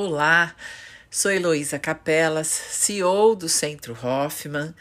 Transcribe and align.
Olá, 0.00 0.54
sou 1.10 1.28
Heloísa 1.28 1.76
Capelas, 1.76 2.46
CEO 2.46 3.34
do 3.34 3.48
Centro 3.48 3.98
Hoffman, 4.00 4.72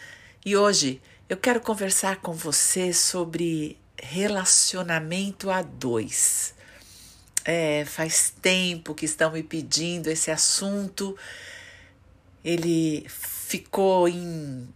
e 0.45 0.55
hoje 0.55 1.01
eu 1.27 1.35
quero 1.35 1.59
conversar 1.59 2.17
com 2.17 2.33
você 2.33 2.93
sobre 2.93 3.79
relacionamento 3.99 5.49
a 5.49 5.63
dois. 5.63 6.53
É, 7.43 7.83
faz 7.85 8.31
tempo 8.39 8.93
que 8.93 9.05
estão 9.05 9.31
me 9.31 9.41
pedindo 9.41 10.07
esse 10.07 10.29
assunto, 10.29 11.17
ele 12.45 13.03
ficou 13.09 14.07
em, 14.07 14.71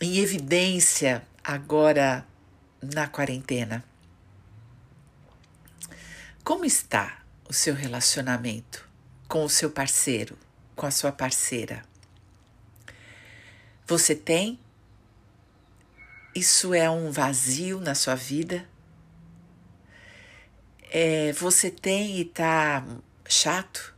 em 0.00 0.18
evidência 0.18 1.26
agora 1.42 2.24
na 2.80 3.08
quarentena. 3.08 3.82
Como 6.44 6.64
está 6.64 7.24
o 7.48 7.52
seu 7.52 7.74
relacionamento 7.74 8.91
com 9.32 9.46
o 9.46 9.48
seu 9.48 9.70
parceiro, 9.70 10.36
com 10.76 10.84
a 10.84 10.90
sua 10.90 11.10
parceira? 11.10 11.82
Você 13.86 14.14
tem? 14.14 14.60
Isso 16.34 16.74
é 16.74 16.90
um 16.90 17.10
vazio 17.10 17.80
na 17.80 17.94
sua 17.94 18.14
vida? 18.14 18.68
É, 20.82 21.32
você 21.32 21.70
tem 21.70 22.20
e 22.20 22.26
tá 22.26 22.86
chato, 23.26 23.94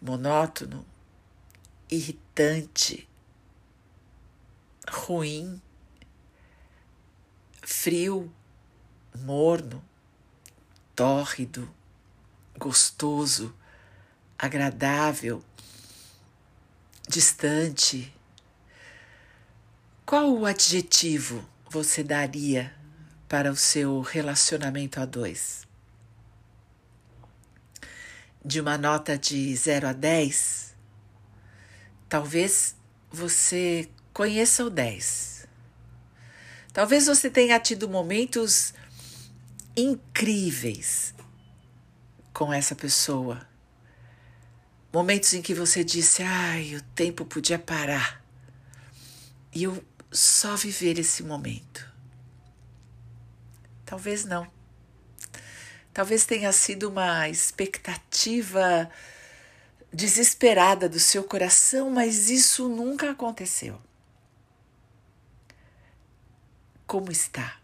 monótono, 0.00 0.86
irritante, 1.90 3.08
ruim, 4.88 5.60
frio, 7.62 8.32
morno, 9.12 9.82
tórrido, 10.94 11.68
gostoso, 12.56 13.52
agradável, 14.40 15.44
distante. 17.06 18.10
Qual 20.06 20.32
o 20.32 20.46
adjetivo 20.46 21.46
você 21.68 22.02
daria 22.02 22.74
para 23.28 23.52
o 23.52 23.56
seu 23.56 24.00
relacionamento 24.00 24.98
a 24.98 25.04
dois? 25.04 25.68
De 28.42 28.58
uma 28.58 28.78
nota 28.78 29.18
de 29.18 29.54
0 29.54 29.88
a 29.88 29.92
10, 29.92 30.74
talvez 32.08 32.74
você 33.12 33.90
conheça 34.14 34.64
o 34.64 34.70
10. 34.70 35.46
Talvez 36.72 37.04
você 37.04 37.28
tenha 37.28 37.60
tido 37.60 37.86
momentos 37.90 38.72
incríveis 39.76 41.14
com 42.32 42.50
essa 42.50 42.74
pessoa. 42.74 43.49
Momentos 44.92 45.34
em 45.34 45.42
que 45.42 45.54
você 45.54 45.84
disse: 45.84 46.22
ai, 46.22 46.74
o 46.74 46.82
tempo 46.94 47.24
podia 47.24 47.58
parar 47.58 48.22
e 49.52 49.64
eu 49.64 49.84
só 50.10 50.56
viver 50.56 50.98
esse 50.98 51.22
momento. 51.22 51.88
Talvez 53.84 54.24
não. 54.24 54.50
Talvez 55.92 56.24
tenha 56.24 56.52
sido 56.52 56.88
uma 56.88 57.28
expectativa 57.28 58.90
desesperada 59.92 60.88
do 60.88 61.00
seu 61.00 61.24
coração, 61.24 61.90
mas 61.90 62.30
isso 62.30 62.68
nunca 62.68 63.10
aconteceu. 63.10 63.80
Como 66.86 67.10
está? 67.10 67.60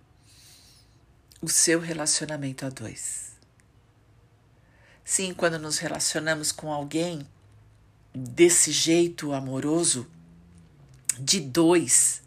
o 1.40 1.48
seu 1.48 1.78
relacionamento 1.78 2.66
a 2.66 2.68
dois. 2.68 3.25
Sim, 5.08 5.32
quando 5.32 5.56
nos 5.56 5.78
relacionamos 5.78 6.50
com 6.50 6.72
alguém 6.72 7.24
desse 8.12 8.72
jeito 8.72 9.32
amoroso, 9.32 10.04
de 11.16 11.38
dois, 11.38 12.20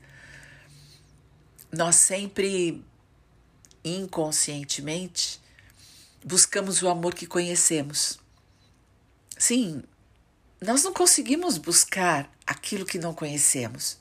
nós 1.70 1.98
sempre 1.98 2.82
inconscientemente 3.84 5.42
buscamos 6.24 6.82
o 6.82 6.88
amor 6.88 7.14
que 7.14 7.28
conhecemos. 7.28 8.18
Sim, 9.38 9.84
nós 10.62 10.82
não 10.82 10.94
conseguimos 10.94 11.58
buscar 11.58 12.32
aquilo 12.48 12.86
que 12.86 12.98
não 12.98 13.14
conhecemos. 13.14 13.98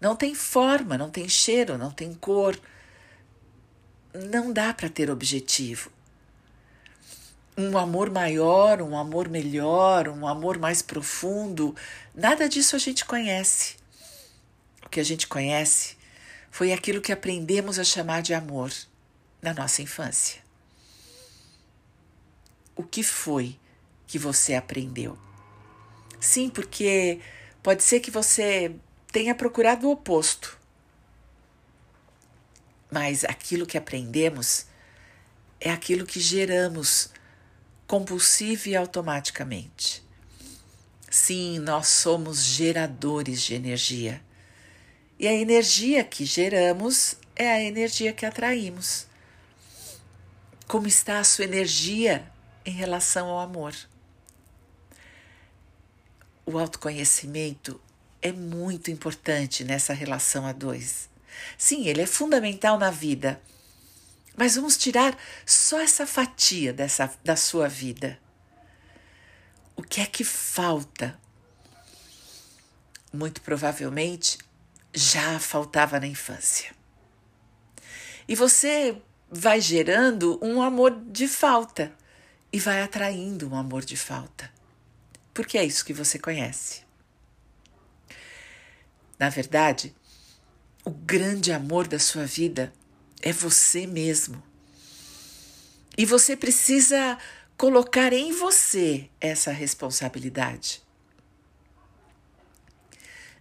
Não 0.00 0.16
tem 0.16 0.34
forma, 0.34 0.98
não 0.98 1.08
tem 1.08 1.28
cheiro, 1.28 1.78
não 1.78 1.92
tem 1.92 2.12
cor 2.14 2.60
não 4.12 4.52
dá 4.52 4.72
para 4.74 4.88
ter 4.88 5.10
objetivo. 5.10 5.90
Um 7.58 7.76
amor 7.76 8.08
maior, 8.08 8.80
um 8.80 8.96
amor 8.96 9.28
melhor, 9.28 10.08
um 10.08 10.28
amor 10.28 10.58
mais 10.58 10.80
profundo, 10.80 11.74
nada 12.14 12.48
disso 12.48 12.76
a 12.76 12.78
gente 12.78 13.04
conhece. 13.04 13.76
O 14.86 14.88
que 14.88 15.00
a 15.00 15.04
gente 15.04 15.26
conhece 15.26 15.96
foi 16.52 16.72
aquilo 16.72 17.00
que 17.00 17.10
aprendemos 17.10 17.78
a 17.78 17.84
chamar 17.84 18.22
de 18.22 18.32
amor 18.32 18.72
na 19.42 19.52
nossa 19.52 19.82
infância. 19.82 20.40
O 22.76 22.84
que 22.84 23.02
foi 23.02 23.58
que 24.06 24.18
você 24.18 24.54
aprendeu? 24.54 25.18
Sim, 26.20 26.48
porque 26.48 27.20
pode 27.60 27.82
ser 27.82 27.98
que 27.98 28.10
você 28.10 28.76
tenha 29.10 29.34
procurado 29.34 29.88
o 29.88 29.90
oposto 29.90 30.58
mas 32.90 33.24
aquilo 33.24 33.66
que 33.66 33.76
aprendemos 33.76 34.66
é 35.60 35.70
aquilo 35.70 36.06
que 36.06 36.20
geramos 36.20 37.10
compulsiva 37.88 38.68
e 38.68 38.76
automaticamente. 38.76 40.04
Sim, 41.10 41.58
nós 41.58 41.88
somos 41.88 42.44
geradores 42.44 43.40
de 43.40 43.54
energia. 43.54 44.22
E 45.18 45.26
a 45.26 45.32
energia 45.32 46.04
que 46.04 46.26
geramos 46.26 47.16
é 47.34 47.48
a 47.48 47.62
energia 47.62 48.12
que 48.12 48.26
atraímos. 48.26 49.06
Como 50.66 50.86
está 50.86 51.18
a 51.18 51.24
sua 51.24 51.46
energia 51.46 52.30
em 52.64 52.72
relação 52.72 53.26
ao 53.28 53.40
amor? 53.40 53.74
O 56.44 56.58
autoconhecimento 56.58 57.80
é 58.20 58.32
muito 58.32 58.90
importante 58.90 59.64
nessa 59.64 59.94
relação 59.94 60.46
a 60.46 60.52
dois. 60.52 61.08
Sim, 61.56 61.86
ele 61.86 62.02
é 62.02 62.06
fundamental 62.06 62.78
na 62.78 62.90
vida. 62.90 63.40
Mas 64.38 64.54
vamos 64.54 64.76
tirar 64.76 65.18
só 65.44 65.80
essa 65.80 66.06
fatia 66.06 66.72
dessa, 66.72 67.12
da 67.24 67.34
sua 67.34 67.66
vida. 67.68 68.20
O 69.74 69.82
que 69.82 70.00
é 70.00 70.06
que 70.06 70.22
falta? 70.22 71.18
Muito 73.12 73.40
provavelmente 73.42 74.38
já 74.94 75.40
faltava 75.40 75.98
na 75.98 76.06
infância. 76.06 76.72
E 78.28 78.36
você 78.36 79.02
vai 79.28 79.60
gerando 79.60 80.38
um 80.40 80.62
amor 80.62 80.96
de 81.10 81.26
falta 81.26 81.92
e 82.52 82.60
vai 82.60 82.80
atraindo 82.80 83.50
um 83.50 83.56
amor 83.56 83.84
de 83.84 83.96
falta. 83.96 84.48
Porque 85.34 85.58
é 85.58 85.64
isso 85.64 85.84
que 85.84 85.92
você 85.92 86.16
conhece. 86.16 86.82
Na 89.18 89.30
verdade, 89.30 89.92
o 90.84 90.90
grande 90.90 91.50
amor 91.50 91.88
da 91.88 91.98
sua 91.98 92.24
vida 92.24 92.72
é 93.22 93.32
você 93.32 93.86
mesmo. 93.86 94.42
E 95.96 96.06
você 96.06 96.36
precisa 96.36 97.18
colocar 97.56 98.12
em 98.12 98.32
você 98.32 99.10
essa 99.20 99.50
responsabilidade. 99.50 100.82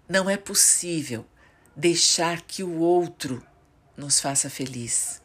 Não 0.09 0.29
é 0.29 0.37
possível 0.37 1.25
deixar 1.75 2.41
que 2.41 2.63
o 2.63 2.79
outro 2.79 3.45
nos 3.95 4.19
faça 4.19 4.49
feliz. 4.49 5.21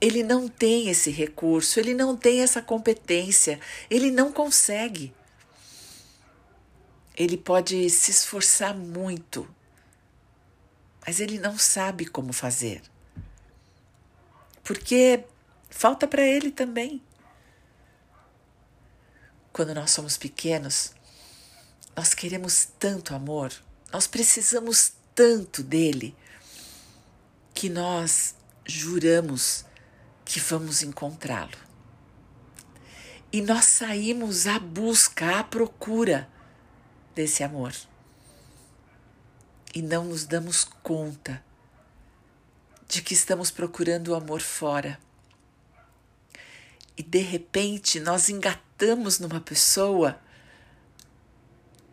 Ele 0.00 0.22
não 0.22 0.48
tem 0.48 0.88
esse 0.88 1.10
recurso, 1.10 1.78
ele 1.78 1.94
não 1.94 2.16
tem 2.16 2.40
essa 2.40 2.62
competência, 2.62 3.60
ele 3.88 4.10
não 4.10 4.32
consegue. 4.32 5.14
Ele 7.14 7.36
pode 7.36 7.88
se 7.90 8.10
esforçar 8.10 8.74
muito, 8.74 9.46
mas 11.06 11.20
ele 11.20 11.38
não 11.38 11.58
sabe 11.58 12.06
como 12.06 12.32
fazer. 12.32 12.80
Porque 14.70 15.24
falta 15.68 16.06
para 16.06 16.22
ele 16.22 16.52
também. 16.52 17.02
Quando 19.52 19.74
nós 19.74 19.90
somos 19.90 20.16
pequenos, 20.16 20.94
nós 21.96 22.14
queremos 22.14 22.68
tanto 22.78 23.12
amor, 23.12 23.52
nós 23.92 24.06
precisamos 24.06 24.92
tanto 25.12 25.64
dele, 25.64 26.16
que 27.52 27.68
nós 27.68 28.36
juramos 28.64 29.64
que 30.24 30.38
vamos 30.38 30.84
encontrá-lo. 30.84 31.58
E 33.32 33.42
nós 33.42 33.64
saímos 33.64 34.46
à 34.46 34.60
busca, 34.60 35.40
à 35.40 35.42
procura 35.42 36.30
desse 37.12 37.42
amor 37.42 37.74
e 39.74 39.82
não 39.82 40.04
nos 40.04 40.26
damos 40.26 40.62
conta 40.62 41.49
de 42.90 43.02
que 43.02 43.14
estamos 43.14 43.52
procurando 43.52 44.08
o 44.08 44.14
amor 44.16 44.40
fora. 44.40 44.98
E 46.96 47.02
de 47.02 47.20
repente 47.20 48.00
nós 48.00 48.28
engatamos 48.28 49.20
numa 49.20 49.40
pessoa 49.40 50.20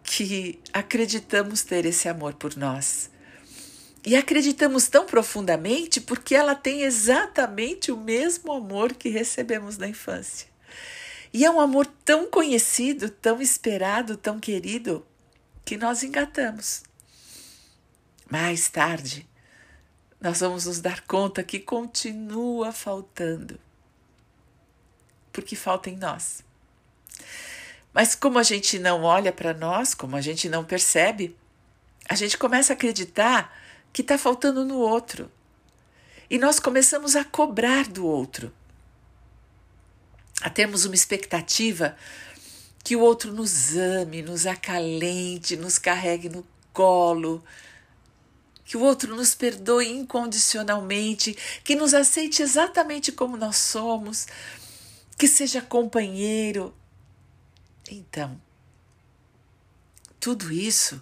que 0.03 0.59
acreditamos 0.73 1.61
ter 1.61 1.85
esse 1.85 2.09
amor 2.09 2.33
por 2.33 2.57
nós. 2.57 3.11
E 4.03 4.15
acreditamos 4.15 4.87
tão 4.87 5.05
profundamente 5.05 6.01
porque 6.01 6.33
ela 6.33 6.55
tem 6.55 6.81
exatamente 6.81 7.91
o 7.91 7.97
mesmo 7.97 8.51
amor 8.51 8.93
que 8.93 9.09
recebemos 9.09 9.77
na 9.77 9.87
infância. 9.87 10.47
E 11.31 11.45
é 11.45 11.51
um 11.51 11.59
amor 11.59 11.85
tão 12.03 12.27
conhecido, 12.31 13.09
tão 13.09 13.39
esperado, 13.39 14.17
tão 14.17 14.39
querido, 14.39 15.05
que 15.63 15.77
nós 15.77 16.01
engatamos. 16.01 16.81
Mais 18.29 18.67
tarde, 18.69 19.27
nós 20.19 20.39
vamos 20.39 20.65
nos 20.65 20.81
dar 20.81 21.01
conta 21.01 21.43
que 21.43 21.59
continua 21.59 22.71
faltando. 22.71 23.59
Porque 25.31 25.55
falta 25.55 25.89
em 25.89 25.95
nós. 25.95 26.43
Mas 27.93 28.15
como 28.15 28.39
a 28.39 28.43
gente 28.43 28.79
não 28.79 29.03
olha 29.03 29.31
para 29.31 29.53
nós, 29.53 29.93
como 29.93 30.15
a 30.15 30.21
gente 30.21 30.49
não 30.49 30.63
percebe, 30.63 31.35
a 32.09 32.15
gente 32.15 32.37
começa 32.37 32.73
a 32.73 32.75
acreditar 32.75 33.55
que 33.93 34.01
está 34.01 34.17
faltando 34.17 34.65
no 34.65 34.77
outro. 34.77 35.31
E 36.29 36.37
nós 36.37 36.59
começamos 36.59 37.15
a 37.15 37.23
cobrar 37.23 37.87
do 37.87 38.05
outro, 38.05 38.53
a 40.41 40.49
termos 40.49 40.85
uma 40.85 40.95
expectativa 40.95 41.95
que 42.83 42.95
o 42.95 43.01
outro 43.01 43.33
nos 43.33 43.75
ame, 43.75 44.21
nos 44.21 44.45
acalente, 44.45 45.55
nos 45.55 45.77
carregue 45.77 46.29
no 46.29 46.45
colo, 46.71 47.43
que 48.67 48.75
o 48.75 48.81
outro 48.81 49.15
nos 49.15 49.33
perdoe 49.33 49.87
incondicionalmente, 49.87 51.33
que 51.63 51.73
nos 51.73 51.93
aceite 51.93 52.41
exatamente 52.41 53.13
como 53.13 53.37
nós 53.37 53.55
somos, 53.55 54.27
que 55.17 55.25
seja 55.25 55.61
companheiro. 55.61 56.75
Então, 57.89 58.39
tudo 60.19 60.51
isso 60.51 61.01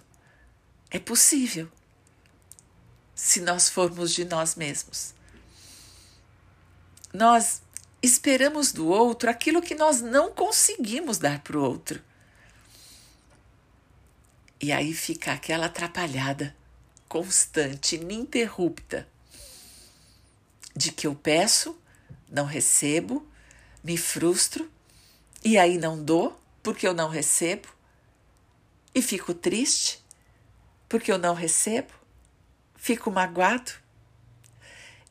é 0.92 1.00
possível 1.00 1.68
se 3.16 3.40
nós 3.40 3.68
formos 3.68 4.14
de 4.14 4.24
nós 4.24 4.54
mesmos. 4.54 5.12
Nós 7.12 7.62
esperamos 8.00 8.70
do 8.70 8.86
outro 8.86 9.28
aquilo 9.28 9.60
que 9.60 9.74
nós 9.74 10.00
não 10.00 10.30
conseguimos 10.30 11.18
dar 11.18 11.40
para 11.40 11.58
o 11.58 11.64
outro. 11.64 12.00
E 14.60 14.70
aí 14.70 14.94
fica 14.94 15.32
aquela 15.32 15.66
atrapalhada 15.66 16.54
constante, 17.08 17.96
ininterrupta, 17.96 19.08
de 20.74 20.92
que 20.92 21.06
eu 21.06 21.14
peço, 21.14 21.78
não 22.28 22.44
recebo, 22.44 23.26
me 23.82 23.96
frustro 23.96 24.70
e 25.44 25.56
aí 25.56 25.78
não 25.78 26.02
dou 26.02 26.38
porque 26.62 26.86
eu 26.86 26.92
não 26.92 27.08
recebo 27.08 27.68
e 28.94 29.00
fico 29.00 29.32
triste 29.32 30.04
porque 30.88 31.10
eu 31.10 31.18
não 31.18 31.34
recebo 31.34 31.92
fico 32.86 33.10
magoado 33.10 33.72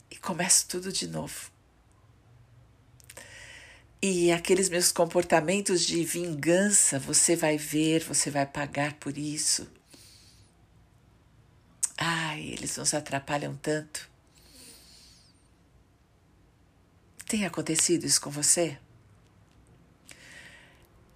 e 0.10 0.16
começo 0.16 0.66
tudo 0.70 0.94
de 0.94 1.10
novo. 1.10 1.52
E 4.02 4.32
aqueles 4.32 4.70
meus 4.70 4.94
comportamentos 4.94 5.82
de 5.82 6.06
vingança, 6.06 6.98
você 6.98 7.36
vai 7.36 7.58
ver, 7.58 8.02
você 8.02 8.32
vai 8.32 8.46
pagar 8.46 8.94
por 8.94 9.18
isso. 9.18 9.70
Ai, 11.98 12.42
eles 12.42 12.78
nos 12.78 12.94
atrapalham 12.94 13.56
tanto. 13.56 14.10
Tem 17.28 17.46
acontecido 17.46 18.06
isso 18.06 18.22
com 18.22 18.30
você? 18.30 18.78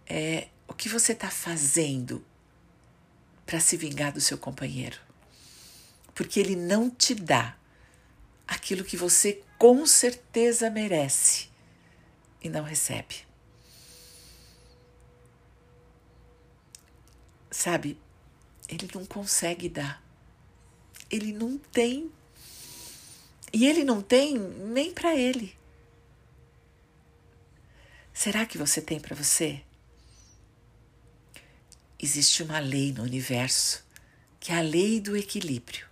É, 0.08 0.48
o 0.68 0.74
que 0.74 0.90
você 0.90 1.12
está 1.12 1.30
fazendo 1.30 2.26
para 3.46 3.60
se 3.60 3.78
vingar 3.78 4.12
do 4.12 4.22
seu 4.22 4.38
companheiro? 4.38 5.10
porque 6.20 6.38
ele 6.38 6.54
não 6.54 6.90
te 6.90 7.16
dá 7.16 7.56
aquilo 8.46 8.84
que 8.84 8.98
você 8.98 9.42
com 9.58 9.86
certeza 9.86 10.70
merece 10.70 11.48
e 12.42 12.50
não 12.50 12.62
recebe. 12.62 13.26
Sabe, 17.50 17.98
ele 18.68 18.90
não 18.94 19.06
consegue 19.06 19.70
dar. 19.70 20.04
Ele 21.10 21.32
não 21.32 21.58
tem. 21.58 22.12
E 23.52 23.66
ele 23.66 23.84
não 23.84 24.02
tem 24.02 24.38
nem 24.38 24.94
para 24.94 25.16
ele. 25.16 25.56
Será 28.14 28.46
que 28.46 28.58
você 28.58 28.82
tem 28.82 29.00
para 29.00 29.16
você? 29.16 29.62
Existe 31.98 32.44
uma 32.44 32.60
lei 32.60 32.94
no 32.94 33.04
universo, 33.04 33.84
que 34.40 34.52
é 34.52 34.58
a 34.58 34.62
lei 34.62 35.00
do 35.00 35.18
equilíbrio 35.18 35.90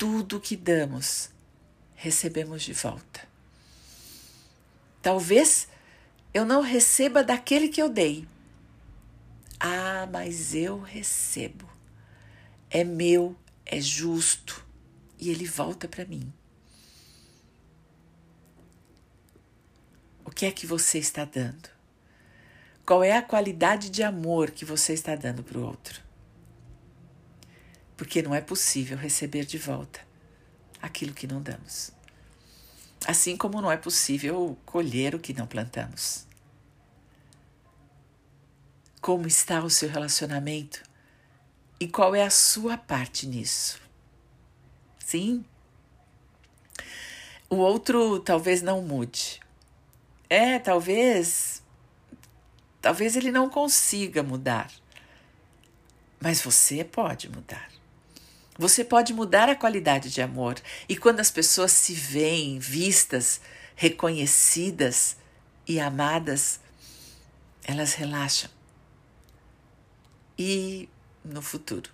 tudo 0.00 0.40
que 0.40 0.56
damos, 0.56 1.28
recebemos 1.94 2.62
de 2.62 2.72
volta. 2.72 3.20
Talvez 5.02 5.68
eu 6.32 6.46
não 6.46 6.62
receba 6.62 7.22
daquele 7.22 7.68
que 7.68 7.82
eu 7.82 7.90
dei. 7.90 8.26
Ah, 9.58 10.08
mas 10.10 10.54
eu 10.54 10.80
recebo. 10.80 11.69
É 12.70 12.84
meu, 12.84 13.36
é 13.66 13.80
justo 13.80 14.64
e 15.18 15.28
ele 15.28 15.46
volta 15.46 15.88
para 15.88 16.04
mim. 16.04 16.32
O 20.24 20.30
que 20.30 20.46
é 20.46 20.52
que 20.52 20.66
você 20.66 20.98
está 20.98 21.24
dando? 21.24 21.68
Qual 22.86 23.02
é 23.04 23.16
a 23.16 23.22
qualidade 23.22 23.90
de 23.90 24.02
amor 24.02 24.52
que 24.52 24.64
você 24.64 24.94
está 24.94 25.14
dando 25.14 25.42
para 25.42 25.58
o 25.58 25.64
outro? 25.64 26.10
porque 28.00 28.22
não 28.22 28.34
é 28.34 28.40
possível 28.40 28.96
receber 28.96 29.44
de 29.44 29.58
volta 29.58 30.00
aquilo 30.80 31.12
que 31.12 31.26
não 31.26 31.42
damos. 31.42 31.92
Assim 33.06 33.36
como 33.36 33.60
não 33.60 33.70
é 33.70 33.76
possível 33.76 34.56
colher 34.64 35.14
o 35.14 35.18
que 35.18 35.34
não 35.34 35.46
plantamos. 35.46 36.26
Como 39.02 39.26
está 39.26 39.62
o 39.62 39.68
seu 39.68 39.90
relacionamento 39.90 40.82
e 41.80 41.88
qual 41.88 42.14
é 42.14 42.22
a 42.22 42.30
sua 42.30 42.76
parte 42.76 43.26
nisso? 43.26 43.80
Sim. 44.98 45.42
O 47.48 47.56
outro 47.56 48.20
talvez 48.20 48.60
não 48.60 48.82
mude. 48.82 49.40
É, 50.28 50.58
talvez. 50.58 51.62
Talvez 52.82 53.16
ele 53.16 53.32
não 53.32 53.48
consiga 53.48 54.22
mudar. 54.22 54.70
Mas 56.20 56.42
você 56.42 56.84
pode 56.84 57.30
mudar. 57.30 57.70
Você 58.58 58.84
pode 58.84 59.14
mudar 59.14 59.48
a 59.48 59.56
qualidade 59.56 60.10
de 60.10 60.20
amor. 60.20 60.60
E 60.86 60.94
quando 60.94 61.20
as 61.20 61.30
pessoas 61.30 61.72
se 61.72 61.94
veem 61.94 62.58
vistas, 62.58 63.40
reconhecidas 63.74 65.16
e 65.66 65.80
amadas, 65.80 66.60
elas 67.64 67.94
relaxam. 67.94 68.50
E 70.38 70.88
no 71.24 71.42
futuro 71.42 71.90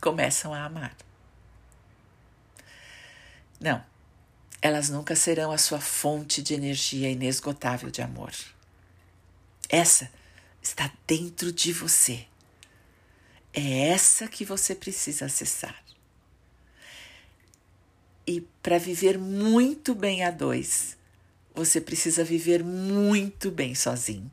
começam 0.00 0.54
a 0.54 0.64
amar. 0.64 0.96
Não, 3.60 3.84
elas 4.62 4.88
nunca 4.88 5.16
serão 5.16 5.50
a 5.50 5.58
sua 5.58 5.80
fonte 5.80 6.42
de 6.42 6.54
energia 6.54 7.10
inesgotável 7.10 7.90
de 7.90 8.00
amor. 8.00 8.32
Essa 9.68 10.10
está 10.62 10.90
dentro 11.06 11.52
de 11.52 11.72
você. 11.72 12.26
É 13.52 13.88
essa 13.88 14.28
que 14.28 14.44
você 14.44 14.74
precisa 14.74 15.26
acessar. 15.26 15.82
E 18.26 18.42
para 18.62 18.78
viver 18.78 19.18
muito 19.18 19.94
bem 19.94 20.22
a 20.22 20.30
dois, 20.30 20.96
você 21.54 21.80
precisa 21.80 22.22
viver 22.22 22.62
muito 22.62 23.50
bem 23.50 23.74
sozinho. 23.74 24.30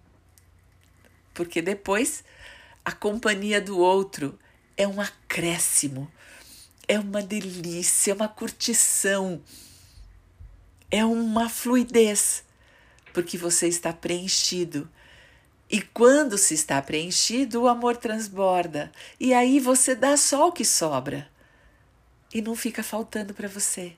Porque 1.33 1.61
depois 1.61 2.23
a 2.85 2.91
companhia 2.91 3.59
do 3.59 3.77
outro 3.77 4.39
é 4.77 4.87
um 4.87 5.01
acréscimo, 5.01 6.09
é 6.87 6.97
uma 6.99 7.21
delícia, 7.21 8.11
é 8.11 8.15
uma 8.15 8.29
curtição, 8.29 9.41
é 10.89 11.03
uma 11.03 11.49
fluidez, 11.49 12.43
porque 13.11 13.37
você 13.37 13.67
está 13.67 13.91
preenchido 13.91 14.87
e 15.69 15.81
quando 15.81 16.37
se 16.37 16.53
está 16.53 16.81
preenchido, 16.81 17.63
o 17.63 17.67
amor 17.67 17.97
transborda. 17.97 18.91
E 19.19 19.33
aí 19.33 19.59
você 19.59 19.95
dá 19.95 20.15
só 20.15 20.47
o 20.47 20.51
que 20.51 20.63
sobra. 20.63 21.27
E 22.33 22.41
não 22.41 22.55
fica 22.55 22.83
faltando 22.83 23.33
para 23.33 23.47
você. 23.47 23.95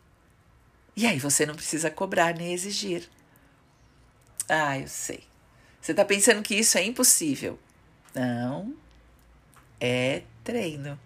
E 0.95 1.05
aí 1.05 1.19
você 1.19 1.45
não 1.45 1.55
precisa 1.55 1.91
cobrar 1.91 2.33
nem 2.33 2.53
exigir. 2.53 3.07
Ah, 4.47 4.79
eu 4.79 4.87
sei. 4.87 5.23
Você 5.81 5.91
está 5.91 6.05
pensando 6.05 6.41
que 6.41 6.55
isso 6.55 6.77
é 6.77 6.83
impossível. 6.83 7.59
Não. 8.17 8.75
É 9.79 10.23
treino. 10.43 10.99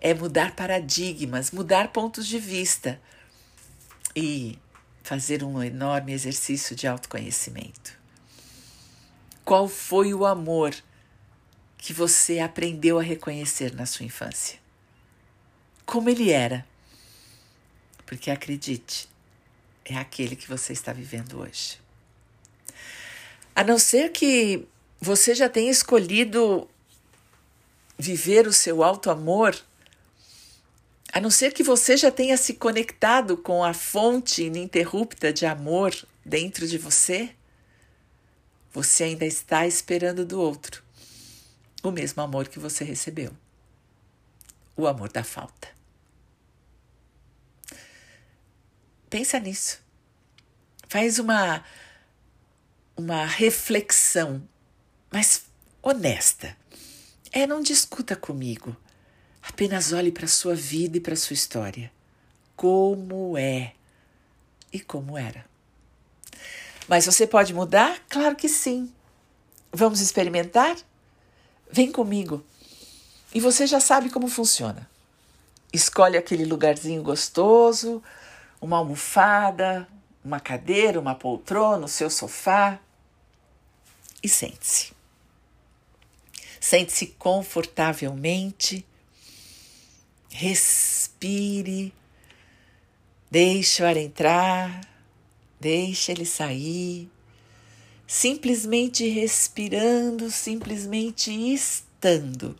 É 0.00 0.14
mudar 0.14 0.54
paradigmas, 0.54 1.50
mudar 1.50 1.88
pontos 1.88 2.26
de 2.26 2.38
vista 2.38 3.00
e 4.14 4.58
fazer 5.02 5.42
um 5.42 5.62
enorme 5.62 6.12
exercício 6.12 6.76
de 6.76 6.86
autoconhecimento. 6.86 7.98
Qual 9.44 9.68
foi 9.68 10.14
o 10.14 10.24
amor 10.24 10.74
que 11.80 11.94
você 11.94 12.40
aprendeu 12.40 12.98
a 12.98 13.02
reconhecer 13.02 13.74
na 13.74 13.86
sua 13.86 14.04
infância. 14.04 14.58
Como 15.86 16.10
ele 16.10 16.30
era. 16.30 16.66
Porque 18.04 18.30
acredite, 18.30 19.08
é 19.84 19.96
aquele 19.96 20.36
que 20.36 20.46
você 20.46 20.74
está 20.74 20.92
vivendo 20.92 21.40
hoje. 21.40 21.80
A 23.56 23.64
não 23.64 23.78
ser 23.78 24.10
que 24.10 24.68
você 25.00 25.34
já 25.34 25.48
tenha 25.48 25.70
escolhido 25.70 26.68
viver 27.98 28.46
o 28.46 28.52
seu 28.52 28.82
alto 28.82 29.10
amor, 29.10 29.56
a 31.12 31.20
não 31.20 31.30
ser 31.30 31.52
que 31.52 31.62
você 31.62 31.96
já 31.96 32.10
tenha 32.10 32.36
se 32.36 32.54
conectado 32.54 33.36
com 33.36 33.64
a 33.64 33.72
fonte 33.72 34.44
ininterrupta 34.44 35.32
de 35.32 35.46
amor 35.46 35.94
dentro 36.24 36.66
de 36.68 36.78
você, 36.78 37.34
você 38.72 39.04
ainda 39.04 39.24
está 39.24 39.66
esperando 39.66 40.24
do 40.24 40.40
outro 40.40 40.82
o 41.82 41.90
mesmo 41.90 42.22
amor 42.22 42.48
que 42.48 42.58
você 42.58 42.84
recebeu 42.84 43.32
o 44.76 44.86
amor 44.86 45.10
da 45.10 45.24
falta. 45.24 45.68
Pensa 49.08 49.38
nisso. 49.40 49.80
Faz 50.88 51.18
uma 51.18 51.64
uma 52.96 53.24
reflexão, 53.24 54.46
mas 55.10 55.44
honesta. 55.82 56.56
É, 57.32 57.46
não 57.46 57.60
discuta 57.60 58.14
comigo. 58.16 58.76
Apenas 59.42 59.92
olhe 59.92 60.12
para 60.12 60.24
a 60.24 60.28
sua 60.28 60.54
vida 60.54 60.96
e 60.96 61.00
para 61.00 61.14
a 61.14 61.16
sua 61.16 61.34
história. 61.34 61.90
Como 62.56 63.36
é 63.38 63.72
e 64.72 64.78
como 64.78 65.16
era. 65.16 65.44
Mas 66.88 67.06
você 67.06 67.26
pode 67.26 67.54
mudar? 67.54 68.00
Claro 68.08 68.36
que 68.36 68.48
sim. 68.48 68.92
Vamos 69.72 70.00
experimentar? 70.00 70.76
Vem 71.70 71.90
comigo. 71.90 72.44
E 73.32 73.40
você 73.40 73.66
já 73.66 73.78
sabe 73.80 74.10
como 74.10 74.28
funciona. 74.28 74.90
Escolhe 75.72 76.18
aquele 76.18 76.44
lugarzinho 76.44 77.02
gostoso, 77.02 78.02
uma 78.60 78.78
almofada, 78.78 79.86
uma 80.24 80.40
cadeira, 80.40 80.98
uma 80.98 81.14
poltrona, 81.14 81.84
o 81.84 81.88
seu 81.88 82.10
sofá 82.10 82.80
e 84.22 84.28
sente-se. 84.28 84.99
Sente-se 86.60 87.06
confortavelmente, 87.18 88.86
respire, 90.28 91.92
deixe 93.30 93.82
o 93.82 93.86
ar 93.86 93.96
entrar, 93.96 94.86
deixe 95.58 96.12
ele 96.12 96.26
sair, 96.26 97.10
simplesmente 98.06 99.08
respirando, 99.08 100.30
simplesmente 100.30 101.30
estando 101.30 102.58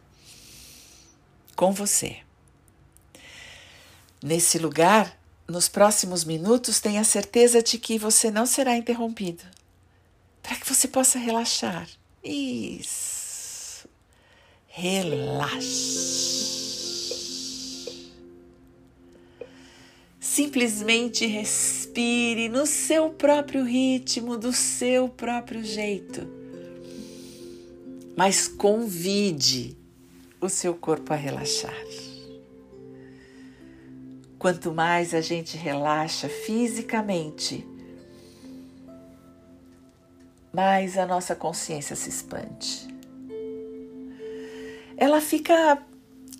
com 1.54 1.72
você. 1.72 2.18
Nesse 4.22 4.58
lugar, 4.58 5.18
nos 5.46 5.68
próximos 5.68 6.24
minutos, 6.24 6.80
tenha 6.80 7.04
certeza 7.04 7.62
de 7.62 7.78
que 7.78 7.98
você 7.98 8.30
não 8.30 8.46
será 8.46 8.76
interrompido, 8.76 9.44
para 10.42 10.56
que 10.56 10.66
você 10.66 10.88
possa 10.88 11.18
relaxar. 11.18 11.86
Isso. 12.22 13.19
Relaxe. 14.72 16.30
Simplesmente 20.20 21.26
respire 21.26 22.48
no 22.48 22.64
seu 22.64 23.10
próprio 23.10 23.64
ritmo, 23.64 24.38
do 24.38 24.52
seu 24.52 25.08
próprio 25.08 25.64
jeito. 25.64 26.26
Mas 28.16 28.46
convide 28.46 29.76
o 30.40 30.48
seu 30.48 30.72
corpo 30.72 31.12
a 31.12 31.16
relaxar. 31.16 31.74
Quanto 34.38 34.72
mais 34.72 35.12
a 35.12 35.20
gente 35.20 35.56
relaxa 35.56 36.28
fisicamente, 36.28 37.66
mais 40.52 40.96
a 40.96 41.04
nossa 41.04 41.34
consciência 41.34 41.96
se 41.96 42.08
expande. 42.08 42.89
Ela 45.00 45.20
fica 45.20 45.82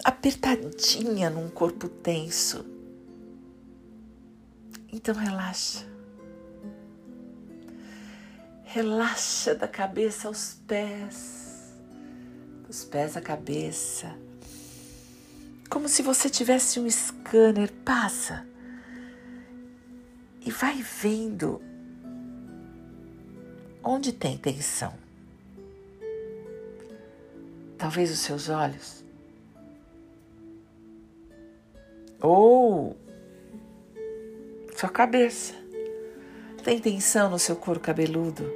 apertadinha 0.04 1.28
num 1.28 1.48
corpo 1.50 1.88
tenso 1.88 2.64
então 4.92 5.14
relaxa. 5.14 5.86
Relaxa 8.64 9.54
da 9.54 9.66
cabeça 9.66 10.28
aos 10.28 10.54
pés, 10.66 11.74
dos 12.66 12.84
pés 12.84 13.16
à 13.16 13.20
cabeça. 13.20 14.16
Como 15.68 15.88
se 15.88 16.02
você 16.02 16.28
tivesse 16.28 16.78
um 16.78 16.90
scanner, 16.90 17.72
passa 17.84 18.46
e 20.44 20.50
vai 20.50 20.82
vendo 20.82 21.62
onde 23.82 24.12
tem 24.12 24.36
tensão. 24.36 24.99
Talvez 27.80 28.10
os 28.10 28.18
seus 28.18 28.50
olhos. 28.50 29.02
Ou 32.20 32.94
sua 34.76 34.90
cabeça. 34.90 35.54
Tem 36.62 36.78
tensão 36.78 37.30
no 37.30 37.38
seu 37.38 37.56
couro 37.56 37.80
cabeludo, 37.80 38.52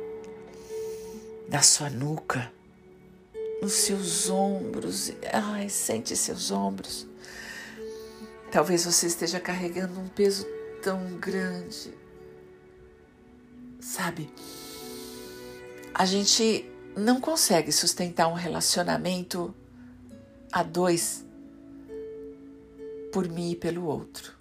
na 1.48 1.62
sua 1.62 1.88
nuca, 1.88 2.52
nos 3.62 3.72
seus 3.72 4.28
ombros. 4.28 5.10
Ai, 5.32 5.70
sente 5.70 6.14
seus 6.14 6.50
ombros. 6.50 7.06
Talvez 8.52 8.84
você 8.84 9.06
esteja 9.06 9.40
carregando 9.40 9.98
um 9.98 10.06
peso 10.06 10.46
tão 10.82 11.16
grande. 11.16 11.94
Sabe, 13.80 14.30
a 15.94 16.04
gente 16.04 16.70
não 16.96 17.20
consegue 17.20 17.72
sustentar 17.72 18.28
um 18.28 18.34
relacionamento 18.34 19.54
a 20.52 20.62
dois 20.62 21.24
por 23.12 23.28
mim 23.28 23.52
e 23.52 23.56
pelo 23.56 23.84
outro. 23.84 24.32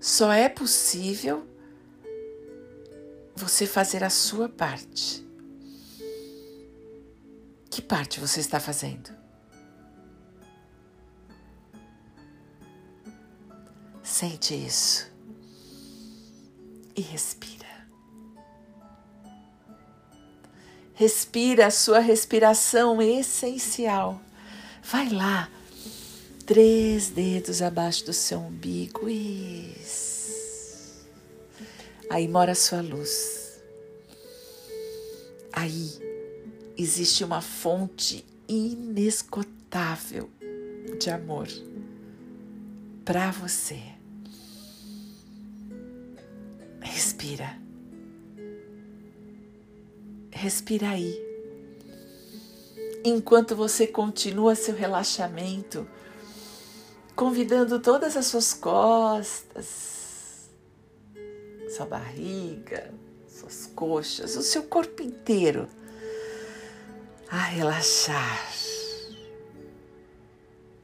Só 0.00 0.32
é 0.32 0.48
possível 0.48 1.46
você 3.36 3.66
fazer 3.66 4.02
a 4.02 4.10
sua 4.10 4.48
parte. 4.48 5.26
Que 7.70 7.80
parte 7.80 8.18
você 8.18 8.40
está 8.40 8.58
fazendo? 8.58 9.10
Sente 14.02 14.54
isso 14.54 15.10
e 16.96 17.00
respira. 17.00 17.59
Respira 21.00 21.68
a 21.68 21.70
sua 21.70 21.98
respiração 21.98 23.00
essencial. 23.00 24.20
Vai 24.84 25.08
lá 25.08 25.50
três 26.44 27.08
dedos 27.08 27.62
abaixo 27.62 28.04
do 28.04 28.12
seu 28.12 28.38
umbigo. 28.38 29.08
Isso. 29.08 31.08
Aí 32.10 32.28
mora 32.28 32.52
a 32.52 32.54
sua 32.54 32.82
luz. 32.82 33.62
Aí 35.50 35.88
existe 36.76 37.24
uma 37.24 37.40
fonte 37.40 38.22
inesgotável 38.46 40.28
de 40.98 41.08
amor 41.08 41.48
para 43.06 43.30
você. 43.30 43.80
Respira. 46.82 47.59
Respira 50.40 50.88
aí. 50.88 51.22
Enquanto 53.04 53.54
você 53.54 53.86
continua 53.86 54.54
seu 54.54 54.74
relaxamento, 54.74 55.86
convidando 57.14 57.78
todas 57.78 58.16
as 58.16 58.24
suas 58.24 58.54
costas, 58.54 60.48
sua 61.76 61.84
barriga, 61.84 62.90
suas 63.28 63.66
coxas, 63.74 64.34
o 64.34 64.42
seu 64.42 64.62
corpo 64.62 65.02
inteiro 65.02 65.68
a 67.28 67.42
relaxar. 67.42 68.50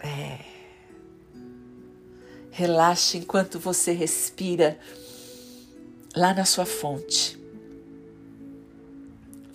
É. 0.00 0.44
Relaxe 2.50 3.16
enquanto 3.16 3.58
você 3.58 3.92
respira 3.92 4.78
lá 6.14 6.34
na 6.34 6.44
sua 6.44 6.66
fonte. 6.66 7.45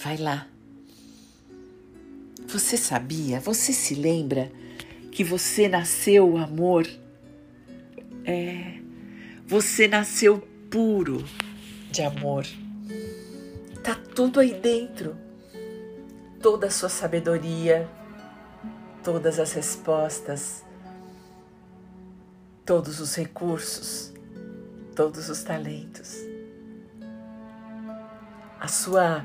Vai 0.04 0.18
lá. 0.18 0.48
Você 2.48 2.76
sabia? 2.76 3.40
Você 3.40 3.72
se 3.72 3.96
lembra 3.96 4.52
que 5.12 5.24
você 5.24 5.70
nasceu 5.70 6.38
amor. 6.38 6.88
É, 8.26 8.80
você 9.46 9.88
nasceu 9.88 10.40
puro 10.70 11.24
de 11.92 12.02
amor. 12.02 12.46
Tá 13.84 13.96
tudo 14.16 14.40
aí 14.40 14.54
dentro. 14.54 15.16
toda 16.42 16.68
a 16.68 16.72
sua 16.72 16.90
sabedoria, 16.90 17.88
todas 19.04 19.40
as 19.40 19.54
respostas, 19.54 20.64
todos 22.66 23.00
os 23.00 23.16
recursos, 23.16 24.12
todos 24.96 25.30
os 25.30 25.44
talentos, 25.44 26.16
a 28.60 28.68
sua 28.68 29.24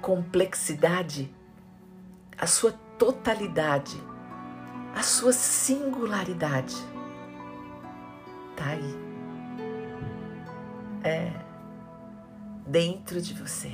complexidade, 0.00 1.34
a 2.38 2.46
sua 2.46 2.72
totalidade, 2.98 4.00
a 4.94 5.02
sua 5.02 5.32
singularidade. 5.32 6.76
Tá 8.56 8.66
aí. 8.66 9.06
É 11.04 11.46
dentro 12.66 13.20
de 13.20 13.32
você. 13.34 13.70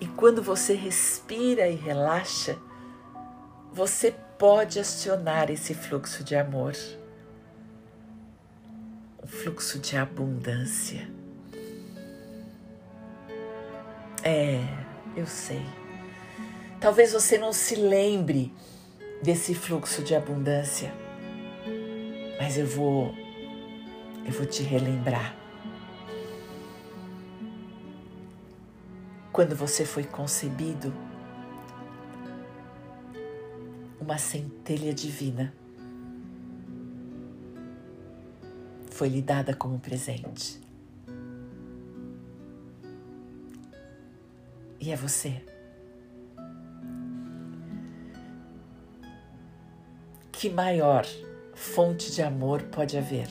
E 0.00 0.06
quando 0.06 0.42
você 0.42 0.74
respira 0.74 1.68
e 1.68 1.74
relaxa, 1.74 2.58
você 3.72 4.14
pode 4.38 4.78
acionar 4.78 5.50
esse 5.50 5.74
fluxo 5.74 6.24
de 6.24 6.34
amor, 6.34 6.74
um 9.22 9.26
fluxo 9.26 9.78
de 9.78 9.96
abundância. 9.96 11.08
É, 14.22 14.60
eu 15.16 15.26
sei. 15.26 15.62
Talvez 16.80 17.12
você 17.12 17.38
não 17.38 17.52
se 17.52 17.74
lembre 17.74 18.52
desse 19.22 19.54
fluxo 19.54 20.02
de 20.02 20.14
abundância, 20.14 20.92
mas 22.38 22.56
eu 22.56 22.66
vou 22.66 23.14
eu 24.24 24.32
vou 24.32 24.46
te 24.46 24.62
relembrar. 24.62 25.34
Quando 29.32 29.56
você 29.56 29.84
foi 29.84 30.04
concebido, 30.04 30.92
uma 34.00 34.18
centelha 34.18 34.92
divina 34.92 35.54
foi 38.90 39.08
lhe 39.08 39.22
dada 39.22 39.54
como 39.54 39.78
presente. 39.78 40.67
E 44.80 44.92
é 44.92 44.96
você. 44.96 45.42
Que 50.30 50.48
maior 50.48 51.04
fonte 51.54 52.12
de 52.12 52.22
amor 52.22 52.62
pode 52.64 52.96
haver 52.96 53.28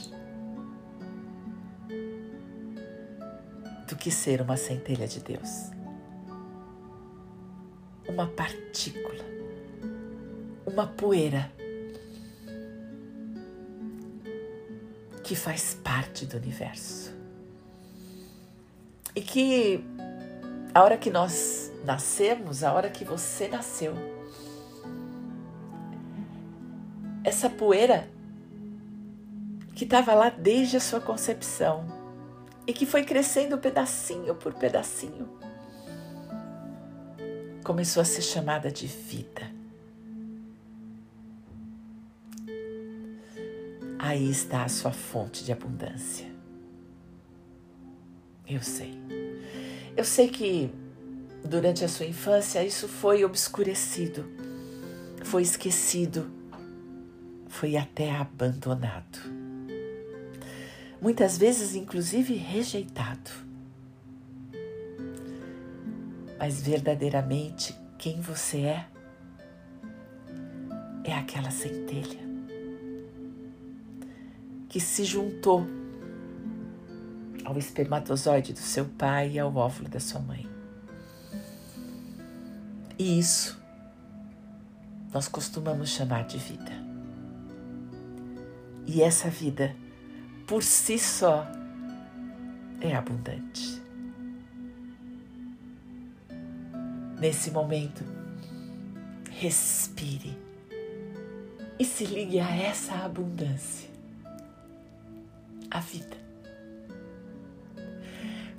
do 3.88 3.96
que 3.96 4.12
ser 4.12 4.42
uma 4.42 4.58
centelha 4.58 5.08
de 5.08 5.22
Deus? 5.22 5.72
Uma 8.10 8.28
partícula, 8.28 9.24
uma 10.66 10.88
poeira 10.88 11.50
que 15.24 15.36
faz 15.36 15.74
parte 15.76 16.26
do 16.26 16.38
universo 16.38 17.14
e 19.16 19.22
que 19.22 19.84
a 20.78 20.84
hora 20.84 20.96
que 20.96 21.10
nós 21.10 21.72
nascemos, 21.84 22.64
a 22.64 22.72
hora 22.72 22.88
que 22.88 23.04
você 23.04 23.48
nasceu, 23.48 23.96
essa 27.24 27.50
poeira 27.50 28.08
que 29.74 29.86
estava 29.86 30.14
lá 30.14 30.30
desde 30.30 30.78
a 30.78 30.80
sua 30.80 31.02
concepção 31.02 31.84
e 32.68 32.74
que 32.74 32.86
foi 32.86 33.04
crescendo 33.04 33.58
pedacinho 33.58 34.36
por 34.36 34.54
pedacinho, 34.54 35.28
começou 37.64 38.02
a 38.02 38.06
ser 38.06 38.22
chamada 38.22 38.72
de 38.72 38.86
vida. 38.86 39.50
Aí 43.98 44.30
está 44.30 44.64
a 44.64 44.70
sua 44.70 44.92
fonte 44.92 45.44
de 45.44 45.52
abundância. 45.52 46.28
Eu 48.48 48.62
sei. 48.62 49.27
Eu 49.98 50.06
sei 50.06 50.28
que 50.28 50.70
durante 51.44 51.84
a 51.84 51.88
sua 51.88 52.06
infância 52.06 52.64
isso 52.64 52.88
foi 52.88 53.26
obscurecido, 53.26 54.30
foi 55.24 55.42
esquecido, 55.42 56.30
foi 57.48 57.76
até 57.76 58.12
abandonado. 58.12 59.18
Muitas 61.02 61.36
vezes, 61.36 61.74
inclusive, 61.74 62.36
rejeitado. 62.36 63.32
Mas 66.38 66.62
verdadeiramente 66.62 67.76
quem 67.98 68.22
você 68.22 68.60
é 68.60 68.88
é 71.04 71.14
aquela 71.14 71.50
centelha 71.50 72.20
que 74.70 74.80
se 74.80 75.04
juntou 75.04 75.66
ao 77.48 77.58
espermatozoide 77.58 78.52
do 78.52 78.60
seu 78.60 78.84
pai 78.84 79.32
e 79.32 79.40
ao 79.40 79.56
óvulo 79.56 79.88
da 79.88 80.02
sua 80.02 80.20
mãe. 80.20 80.46
E 83.00 83.18
isso 83.18 83.58
nós 85.14 85.30
costumamos 85.30 85.88
chamar 85.88 86.26
de 86.26 86.38
vida. 86.38 86.74
E 88.86 89.02
essa 89.02 89.30
vida, 89.30 89.74
por 90.46 90.62
si 90.62 91.00
só, 91.00 91.48
é 92.82 92.94
abundante. 92.94 93.82
Nesse 97.18 97.50
momento, 97.52 98.04
respire 99.32 100.38
e 101.80 101.86
se 101.86 102.04
ligue 102.04 102.42
a 102.42 102.54
essa 102.54 102.94
abundância, 103.06 103.90
a 105.72 105.80
vida. 105.80 106.27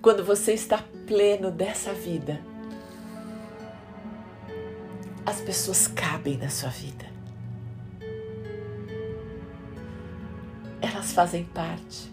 Quando 0.08 0.24
você 0.24 0.54
está 0.54 0.82
pleno 1.06 1.50
dessa 1.50 1.92
vida, 1.92 2.40
as 5.26 5.38
pessoas 5.42 5.86
cabem 5.86 6.38
na 6.38 6.48
sua 6.48 6.70
vida. 6.70 7.04
Elas 10.80 11.12
fazem 11.12 11.44
parte 11.44 12.10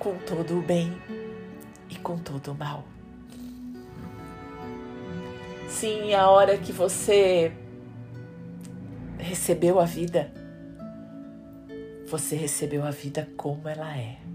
com 0.00 0.18
todo 0.26 0.58
o 0.58 0.62
bem 0.62 0.92
e 1.88 1.94
com 1.94 2.18
todo 2.18 2.50
o 2.50 2.54
mal. 2.56 2.82
Sim, 5.68 6.14
a 6.14 6.28
hora 6.30 6.58
que 6.58 6.72
você 6.72 7.52
recebeu 9.20 9.78
a 9.78 9.84
vida, 9.84 10.32
você 12.08 12.34
recebeu 12.34 12.84
a 12.84 12.90
vida 12.90 13.30
como 13.36 13.68
ela 13.68 13.96
é. 13.96 14.32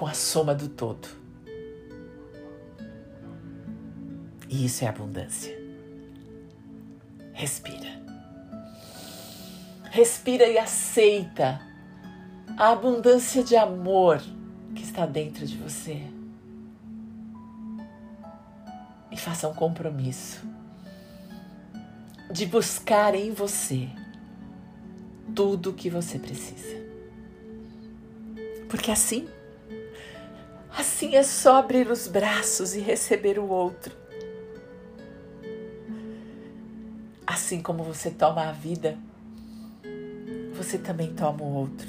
Com 0.00 0.06
a 0.06 0.14
soma 0.14 0.54
do 0.54 0.66
todo. 0.66 1.06
E 4.48 4.64
isso 4.64 4.82
é 4.82 4.88
abundância. 4.88 5.54
Respira. 7.34 8.00
Respira 9.90 10.46
e 10.46 10.56
aceita 10.56 11.60
a 12.56 12.72
abundância 12.72 13.44
de 13.44 13.54
amor 13.56 14.22
que 14.74 14.82
está 14.82 15.04
dentro 15.04 15.46
de 15.46 15.58
você. 15.58 16.02
E 19.10 19.18
faça 19.18 19.46
um 19.48 19.54
compromisso 19.54 20.40
de 22.32 22.46
buscar 22.46 23.14
em 23.14 23.32
você 23.32 23.90
tudo 25.34 25.68
o 25.68 25.74
que 25.74 25.90
você 25.90 26.18
precisa. 26.18 26.88
Porque 28.66 28.90
assim 28.90 29.28
Assim 30.76 31.16
é 31.16 31.22
só 31.22 31.56
abrir 31.56 31.90
os 31.90 32.06
braços 32.06 32.74
e 32.74 32.80
receber 32.80 33.38
o 33.38 33.48
outro. 33.48 33.96
Assim 37.26 37.60
como 37.60 37.82
você 37.82 38.10
toma 38.10 38.48
a 38.48 38.52
vida, 38.52 38.98
você 40.52 40.78
também 40.78 41.14
toma 41.14 41.42
o 41.42 41.54
outro, 41.54 41.88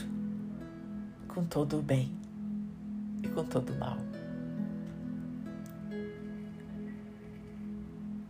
com 1.28 1.44
todo 1.44 1.80
o 1.80 1.82
bem 1.82 2.12
e 3.24 3.28
com 3.28 3.44
todo 3.44 3.72
o 3.74 3.78
mal. 3.78 3.98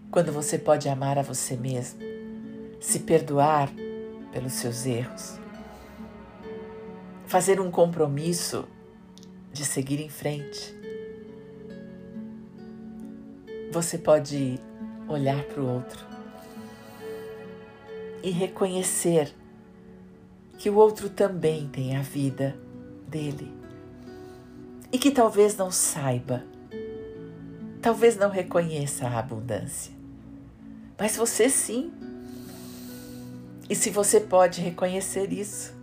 Quando 0.10 0.32
você 0.34 0.58
pode 0.58 0.90
amar 0.90 1.18
a 1.18 1.22
você 1.22 1.56
mesmo, 1.56 2.00
se 2.82 3.00
perdoar 3.00 3.72
pelos 4.32 4.54
seus 4.54 4.86
erros, 4.86 5.40
fazer 7.26 7.62
um 7.62 7.72
compromisso 7.72 8.68
de 9.52 9.66
seguir 9.66 10.00
em 10.00 10.10
frente. 10.10 10.76
Você 13.72 13.98
pode 13.98 14.60
olhar 15.08 15.44
para 15.44 15.62
o 15.62 15.68
outro 15.68 16.06
e 18.24 18.30
reconhecer 18.30 19.34
que 20.58 20.70
o 20.70 20.76
outro 20.76 21.10
também 21.10 21.68
tem 21.70 21.96
a 21.96 22.02
vida 22.02 22.56
dele 23.08 23.52
e 24.92 24.98
que 25.00 25.10
talvez 25.10 25.56
não 25.56 25.72
saiba, 25.72 26.44
talvez 27.82 28.18
não 28.18 28.30
reconheça 28.30 29.08
a 29.08 29.20
abundância. 29.20 29.94
Mas 31.00 31.16
você 31.16 31.50
sim. 31.50 31.92
E 33.70 33.76
se 33.76 33.90
você 33.90 34.20
pode 34.20 34.62
reconhecer 34.62 35.32
isso, 35.32 35.74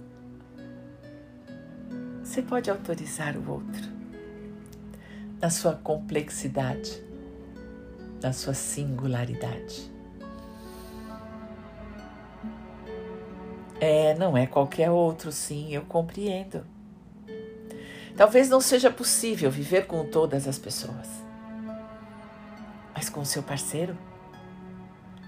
você 2.39 2.43
pode 2.43 2.71
autorizar 2.71 3.37
o 3.37 3.51
outro 3.51 3.83
na 5.41 5.51
sua 5.51 5.73
complexidade, 5.75 7.03
na 8.23 8.33
sua 8.33 8.55
singularidade. 8.55 9.91
É, 13.81 14.15
não 14.15 14.37
é 14.37 14.47
qualquer 14.47 14.89
outro, 14.89 15.33
sim, 15.33 15.75
eu 15.75 15.83
compreendo. 15.83 16.65
Talvez 18.17 18.49
não 18.49 18.61
seja 18.61 18.89
possível 18.89 19.51
viver 19.51 19.89
com 19.89 20.05
todas 20.09 20.47
as 20.47 20.61
pessoas, 20.61 21.09
mas 22.95 23.09
com 23.09 23.21
o 23.21 23.27
seu 23.27 23.43
parceiro, 23.43 23.99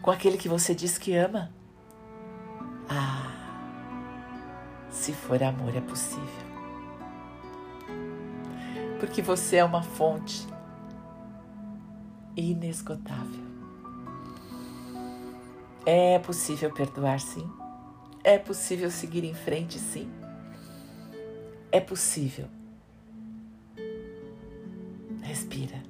com 0.00 0.12
aquele 0.12 0.36
que 0.36 0.48
você 0.48 0.76
diz 0.76 0.96
que 0.96 1.16
ama. 1.16 1.50
Ah, 2.88 3.32
se 4.90 5.12
for 5.12 5.42
amor, 5.42 5.74
é 5.74 5.80
possível. 5.80 6.49
Porque 9.00 9.22
você 9.22 9.56
é 9.56 9.64
uma 9.64 9.82
fonte 9.82 10.46
inesgotável. 12.36 13.40
É 15.86 16.18
possível 16.18 16.70
perdoar, 16.70 17.18
sim. 17.18 17.50
É 18.22 18.38
possível 18.38 18.90
seguir 18.90 19.24
em 19.24 19.34
frente, 19.34 19.78
sim. 19.78 20.10
É 21.72 21.80
possível. 21.80 22.46
Respira. 25.22 25.82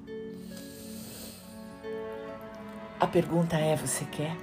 A 3.01 3.07
pergunta 3.07 3.57
é: 3.57 3.75
você 3.75 4.05
quer? 4.05 4.37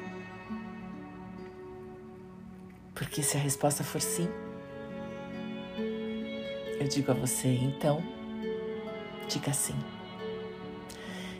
Porque 2.93 3.23
se 3.23 3.37
a 3.37 3.39
resposta 3.39 3.83
for 3.83 4.01
sim, 4.01 4.27
eu 6.79 6.87
digo 6.87 7.11
a 7.11 7.13
você, 7.13 7.47
então, 7.47 8.03
diga 9.27 9.53
sim. 9.53 9.75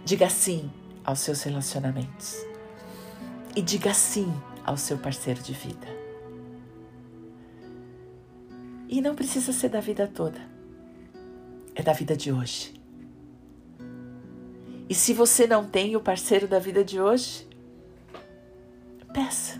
Diga 0.03 0.29
sim 0.29 0.69
aos 1.03 1.19
seus 1.19 1.41
relacionamentos. 1.43 2.37
E 3.55 3.61
diga 3.61 3.93
sim 3.93 4.31
ao 4.65 4.77
seu 4.77 4.97
parceiro 4.97 5.41
de 5.41 5.53
vida. 5.53 5.87
E 8.89 9.01
não 9.01 9.15
precisa 9.15 9.51
ser 9.51 9.69
da 9.69 9.79
vida 9.79 10.07
toda. 10.07 10.39
É 11.75 11.81
da 11.81 11.93
vida 11.93 12.15
de 12.15 12.31
hoje. 12.31 12.73
E 14.89 14.95
se 14.95 15.13
você 15.13 15.45
não 15.45 15.67
tem 15.67 15.95
o 15.95 15.99
parceiro 15.99 16.47
da 16.47 16.59
vida 16.59 16.83
de 16.83 16.99
hoje, 16.99 17.45
peça. 19.13 19.59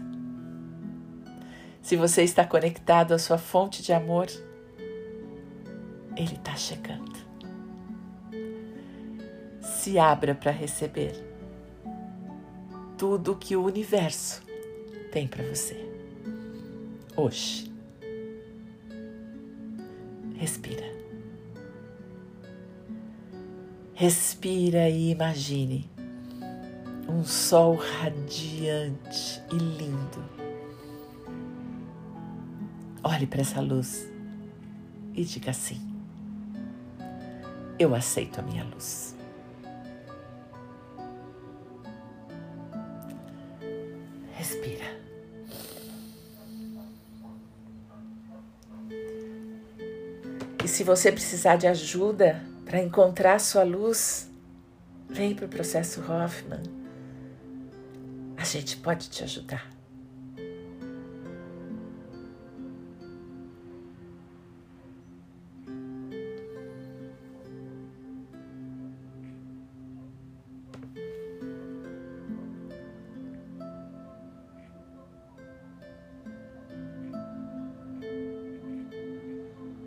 Se 1.81 1.95
você 1.95 2.23
está 2.23 2.45
conectado 2.45 3.13
à 3.13 3.19
sua 3.19 3.37
fonte 3.37 3.83
de 3.83 3.91
amor, 3.91 4.27
ele 6.15 6.33
está 6.33 6.55
chegando. 6.55 7.06
Se 9.87 9.97
abra 9.97 10.35
para 10.35 10.51
receber 10.51 11.15
tudo 12.97 13.37
que 13.37 13.55
o 13.55 13.63
universo 13.63 14.43
tem 15.13 15.25
para 15.25 15.45
você 15.45 15.81
hoje. 17.15 17.71
Respira. 20.35 20.83
Respira 23.93 24.89
e 24.89 25.11
imagine 25.11 25.89
um 27.07 27.23
sol 27.23 27.75
radiante 27.75 29.41
e 29.53 29.55
lindo. 29.55 30.21
Olhe 33.01 33.25
para 33.25 33.39
essa 33.39 33.61
luz 33.61 34.11
e 35.13 35.23
diga 35.23 35.51
assim: 35.51 35.79
Eu 37.79 37.95
aceito 37.95 38.39
a 38.39 38.43
minha 38.43 38.65
luz. 38.65 39.15
Se 50.77 50.83
você 50.83 51.11
precisar 51.11 51.55
de 51.55 51.65
ajuda 51.65 52.39
para 52.63 52.79
encontrar 52.79 53.39
sua 53.39 53.63
luz, 53.63 54.29
vem 55.09 55.33
para 55.33 55.47
o 55.47 55.49
processo 55.49 56.01
Hoffman. 56.01 56.61
A 58.37 58.43
gente 58.43 58.77
pode 58.77 59.09
te 59.09 59.23
ajudar. 59.23 59.76